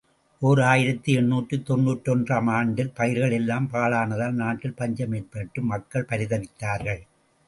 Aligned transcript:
ஓர் 0.41 0.59
ஆயிரத்து 0.61 1.09
எண்ணூற்று 1.13 1.57
தொன்னூற்றொன்று 1.63 2.33
ஆம் 2.33 2.49
ஆண்டில் 2.49 2.89
பயிர்கள் 2.91 3.31
எல்லாம் 3.31 3.67
பாழானதால் 3.73 4.39
நாட்டில் 4.39 4.75
பஞ்சம் 4.75 5.13
ஏற்பட்டு 5.13 5.61
மக்கள் 5.63 6.09
பரிதவித்தார்கள்! 6.09 7.01